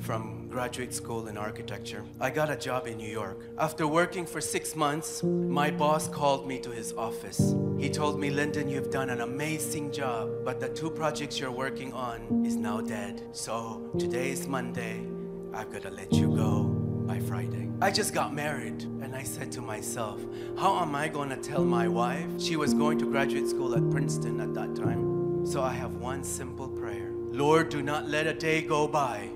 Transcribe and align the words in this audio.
from 0.00 0.46
graduate 0.48 0.94
school 0.94 1.26
in 1.26 1.36
architecture. 1.36 2.04
I 2.20 2.30
got 2.30 2.50
a 2.50 2.56
job 2.56 2.86
in 2.86 2.98
New 2.98 3.10
York. 3.10 3.40
After 3.58 3.84
working 3.88 4.26
for 4.26 4.40
six 4.40 4.76
months, 4.76 5.24
my 5.24 5.72
boss 5.72 6.06
called 6.06 6.46
me 6.46 6.60
to 6.60 6.70
his 6.70 6.92
office. 6.92 7.52
He 7.76 7.90
told 7.90 8.20
me, 8.20 8.30
Lyndon, 8.30 8.68
you've 8.68 8.92
done 8.92 9.10
an 9.10 9.22
amazing 9.22 9.90
job, 9.90 10.30
but 10.44 10.60
the 10.60 10.68
two 10.68 10.88
projects 10.88 11.40
you're 11.40 11.50
working 11.50 11.92
on 11.92 12.44
is 12.46 12.54
now 12.54 12.80
dead. 12.80 13.22
So 13.32 13.90
today 13.98 14.30
is 14.30 14.46
Monday. 14.46 15.04
I've 15.52 15.72
got 15.72 15.82
to 15.82 15.90
let 15.90 16.12
you 16.12 16.28
go 16.36 16.62
by 17.04 17.18
Friday. 17.18 17.68
I 17.80 17.90
just 17.90 18.14
got 18.14 18.32
married 18.32 18.84
and 19.02 19.16
I 19.16 19.24
said 19.24 19.50
to 19.52 19.60
myself, 19.60 20.20
how 20.56 20.80
am 20.80 20.94
I 20.94 21.08
going 21.08 21.30
to 21.30 21.36
tell 21.36 21.64
my 21.64 21.88
wife? 21.88 22.28
She 22.38 22.54
was 22.54 22.72
going 22.72 23.00
to 23.00 23.06
graduate 23.06 23.48
school 23.48 23.74
at 23.74 23.90
Princeton 23.90 24.40
at 24.40 24.54
that 24.54 24.76
time. 24.76 25.44
So 25.44 25.60
I 25.60 25.72
have 25.72 25.96
one 25.96 26.22
simple 26.22 26.68
prayer 26.68 27.10
Lord, 27.34 27.68
do 27.68 27.82
not 27.82 28.08
let 28.08 28.28
a 28.28 28.32
day 28.32 28.62
go 28.62 28.86
by 28.86 29.28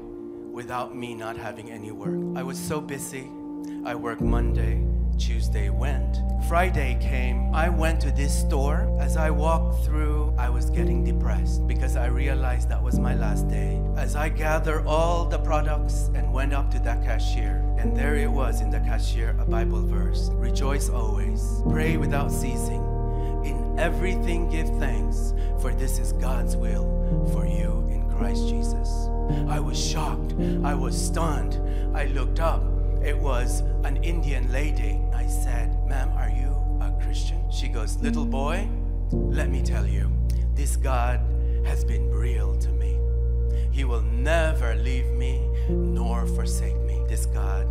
without 0.53 0.95
me 0.95 1.17
not 1.17 1.37
having 1.37 1.69
any 1.69 1.91
work. 1.91 2.39
I 2.39 2.45
was 2.45 2.57
so 2.57 2.81
busy. 2.81 3.29
I 3.85 3.97
worked 3.97 4.21
Monday, 4.21 4.87
Tuesday 5.19 5.69
went. 5.69 6.19
Friday 6.47 6.97
came. 7.01 7.53
I 7.53 7.69
went 7.69 8.01
to 8.03 8.13
this 8.13 8.33
store. 8.39 8.97
As 9.01 9.17
I 9.17 9.31
walked 9.31 9.85
through, 9.85 10.33
I 10.39 10.49
was 10.49 10.71
getting 10.71 11.03
depressed 11.03 11.67
because 11.67 11.97
I 11.97 12.07
realized 12.07 12.69
that 12.69 12.81
was 12.81 13.01
my 13.01 13.17
last 13.17 13.49
day. 13.49 13.83
As 13.97 14.15
I 14.15 14.29
gathered 14.29 14.87
all 14.87 15.25
the 15.25 15.41
products 15.41 16.09
and 16.15 16.33
went 16.33 16.53
up 16.53 16.71
to 16.71 16.79
that 16.79 17.03
cashier, 17.05 17.65
and 17.79 17.97
there 17.97 18.15
it 18.15 18.31
was 18.31 18.61
in 18.61 18.71
the 18.71 18.79
cashier 18.79 19.35
a 19.41 19.45
Bible 19.45 19.83
verse 19.85 20.31
Rejoice 20.35 20.89
always, 20.89 21.63
pray 21.69 21.97
without 21.97 22.31
ceasing. 22.31 22.85
In 23.45 23.77
everything 23.77 24.49
give 24.49 24.69
thanks, 24.79 25.35
for 25.61 25.75
this 25.75 25.99
is 25.99 26.13
God's 26.13 26.57
will 26.57 26.87
for 27.33 27.45
you 27.45 27.78
Christ 28.19 28.49
Jesus. 28.49 28.89
I 29.49 29.61
was 29.61 29.79
shocked. 29.79 30.35
I 30.65 30.75
was 30.75 30.95
stunned. 31.01 31.55
I 31.97 32.07
looked 32.07 32.41
up. 32.41 32.65
It 33.03 33.17
was 33.17 33.61
an 33.85 34.03
Indian 34.03 34.51
lady. 34.51 35.01
I 35.15 35.27
said, 35.29 35.87
Ma'am, 35.87 36.11
are 36.17 36.29
you 36.29 36.51
a 36.81 36.93
Christian? 37.01 37.41
She 37.51 37.69
goes, 37.69 37.97
Little 37.99 38.27
boy, 38.27 38.69
let 39.13 39.51
me 39.51 39.63
tell 39.63 39.87
you, 39.87 40.11
this 40.55 40.75
God 40.77 41.21
has 41.65 41.85
been 41.85 42.11
real 42.11 42.57
to 42.57 42.69
me. 42.71 42.99
He 43.71 43.85
will 43.85 44.03
never 44.03 44.75
leave 44.75 45.07
me 45.13 45.49
nor 45.69 46.27
forsake 46.27 46.81
me. 46.81 47.01
This 47.09 47.27
God 47.27 47.67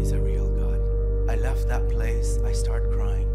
is 0.00 0.12
a 0.12 0.20
real 0.20 0.48
God. 0.48 1.30
I 1.30 1.34
left 1.34 1.66
that 1.66 1.88
place. 1.88 2.38
I 2.44 2.52
start 2.52 2.92
crying. 2.92 3.29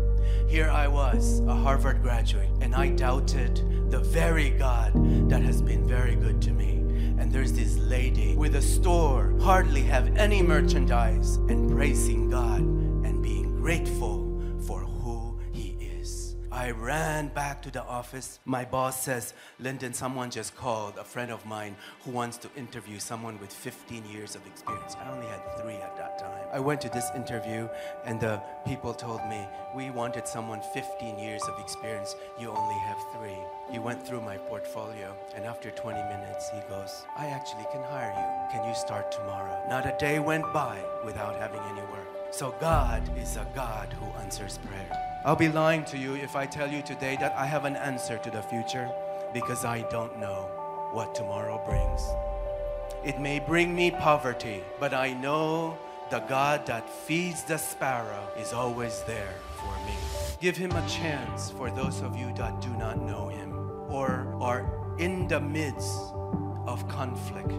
Here 0.55 0.69
I 0.69 0.87
was, 0.87 1.41
a 1.41 1.53
Harvard 1.53 2.01
graduate, 2.01 2.49
and 2.61 2.73
I 2.73 2.87
doubted 2.87 3.91
the 3.91 3.99
very 3.99 4.51
God 4.51 4.93
that 5.29 5.41
has 5.41 5.61
been 5.61 5.85
very 5.85 6.15
good 6.15 6.41
to 6.43 6.51
me. 6.51 6.77
And 7.19 7.29
there's 7.29 7.51
this 7.51 7.77
lady 7.77 8.37
with 8.37 8.55
a 8.55 8.61
store, 8.61 9.33
hardly 9.41 9.81
have 9.81 10.15
any 10.15 10.41
merchandise, 10.41 11.35
and 11.49 11.69
praising 11.69 12.29
God 12.29 12.61
and 12.61 13.21
being 13.21 13.59
grateful 13.59 14.24
I 16.65 16.71
ran 16.71 17.27
back 17.27 17.61
to 17.61 17.69
the 17.69 17.83
office. 17.83 18.39
My 18.43 18.65
boss 18.65 19.03
says, 19.03 19.35
Lyndon, 19.59 19.93
someone 19.93 20.31
just 20.31 20.55
called, 20.55 20.97
a 20.97 21.03
friend 21.03 21.29
of 21.31 21.45
mine 21.45 21.75
who 22.03 22.09
wants 22.09 22.37
to 22.37 22.49
interview 22.57 22.97
someone 22.97 23.39
with 23.39 23.53
15 23.53 24.03
years 24.05 24.33
of 24.33 24.41
experience. 24.47 24.95
I 24.99 25.11
only 25.11 25.27
had 25.27 25.41
three 25.61 25.75
at 25.75 25.95
that 25.97 26.17
time. 26.17 26.47
I 26.51 26.59
went 26.59 26.81
to 26.81 26.89
this 26.89 27.11
interview, 27.15 27.69
and 28.03 28.19
the 28.19 28.41
people 28.65 28.95
told 28.95 29.23
me, 29.29 29.45
We 29.75 29.91
wanted 29.91 30.27
someone 30.27 30.61
15 30.73 31.19
years 31.19 31.43
of 31.43 31.59
experience. 31.59 32.15
You 32.39 32.49
only 32.49 32.79
have 32.79 32.97
three. 33.13 33.37
He 33.71 33.77
went 33.77 34.03
through 34.03 34.21
my 34.21 34.37
portfolio, 34.37 35.15
and 35.35 35.45
after 35.45 35.69
20 35.69 36.01
minutes, 36.01 36.49
he 36.49 36.61
goes, 36.67 37.05
I 37.15 37.27
actually 37.27 37.67
can 37.71 37.83
hire 37.83 38.15
you. 38.17 38.57
Can 38.57 38.67
you 38.67 38.73
start 38.73 39.11
tomorrow? 39.11 39.63
Not 39.69 39.85
a 39.85 39.95
day 39.99 40.17
went 40.17 40.51
by 40.51 40.81
without 41.05 41.37
having 41.39 41.61
any 41.69 41.85
work. 41.91 42.24
So 42.37 42.53
God 42.59 43.01
is 43.17 43.37
a 43.37 43.47
God 43.55 43.93
who 43.93 44.05
answers 44.19 44.57
prayer. 44.57 44.91
I'll 45.23 45.37
be 45.37 45.47
lying 45.47 45.85
to 45.85 45.97
you 45.97 46.15
if 46.15 46.35
I 46.35 46.45
tell 46.45 46.69
you 46.69 46.81
today 46.81 47.15
that 47.21 47.33
I 47.37 47.45
have 47.45 47.63
an 47.63 47.77
answer 47.77 48.17
to 48.17 48.29
the 48.29 48.41
future 48.41 48.89
because 49.33 49.63
I 49.63 49.83
don't 49.83 50.19
know 50.19 50.49
what 50.91 51.15
tomorrow 51.15 51.63
brings. 51.65 52.01
It 53.05 53.21
may 53.21 53.39
bring 53.39 53.73
me 53.73 53.89
poverty, 53.89 54.65
but 54.81 54.93
I 54.93 55.13
know 55.13 55.77
the 56.11 56.19
God 56.27 56.65
that 56.65 56.89
feeds 56.89 57.43
the 57.43 57.57
sparrow 57.57 58.27
is 58.37 58.51
always 58.51 59.01
there 59.03 59.35
for 59.55 59.73
me. 59.85 59.95
Give 60.41 60.57
him 60.57 60.73
a 60.73 60.85
chance 60.89 61.51
for 61.51 61.71
those 61.71 62.01
of 62.01 62.17
you 62.17 62.33
that 62.33 62.59
do 62.59 62.71
not 62.71 63.01
know 63.01 63.29
him 63.29 63.55
or 63.87 64.27
are 64.41 64.97
in 64.97 65.29
the 65.29 65.39
midst 65.39 66.11
of 66.67 66.85
conflict. 66.89 67.53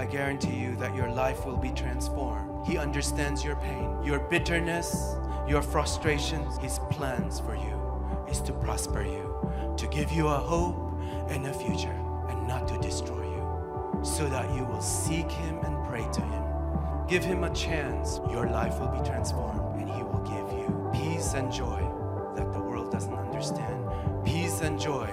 I 0.00 0.06
guarantee 0.06 0.56
you 0.56 0.76
that 0.76 0.94
your 0.94 1.10
life 1.10 1.44
will 1.44 1.58
be 1.58 1.72
transformed. 1.72 2.66
He 2.66 2.78
understands 2.78 3.44
your 3.44 3.56
pain, 3.56 4.02
your 4.02 4.18
bitterness, 4.18 5.14
your 5.46 5.60
frustrations. 5.60 6.56
His 6.56 6.78
plans 6.90 7.38
for 7.38 7.54
you 7.54 8.24
is 8.26 8.40
to 8.42 8.54
prosper 8.54 9.02
you, 9.02 9.74
to 9.76 9.86
give 9.88 10.10
you 10.10 10.28
a 10.28 10.38
hope 10.38 10.98
and 11.28 11.46
a 11.46 11.52
future, 11.52 11.94
and 12.30 12.48
not 12.48 12.66
to 12.68 12.78
destroy 12.78 13.24
you, 13.24 14.02
so 14.02 14.26
that 14.30 14.50
you 14.54 14.64
will 14.64 14.80
seek 14.80 15.30
Him 15.30 15.58
and 15.58 15.86
pray 15.86 16.06
to 16.14 16.22
Him. 16.22 16.44
Give 17.06 17.22
Him 17.22 17.44
a 17.44 17.52
chance. 17.52 18.20
Your 18.30 18.48
life 18.48 18.80
will 18.80 18.88
be 18.88 19.06
transformed, 19.06 19.82
and 19.82 19.90
He 19.90 20.02
will 20.02 20.20
give 20.20 20.58
you 20.58 20.90
peace 20.94 21.34
and 21.34 21.52
joy 21.52 21.86
that 22.36 22.54
the 22.54 22.60
world 22.60 22.90
doesn't 22.90 23.12
understand. 23.12 23.84
Peace 24.24 24.62
and 24.62 24.80
joy 24.80 25.12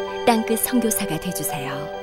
땅끝 0.25 0.59
성교사가 0.59 1.19
되주세요 1.19 2.00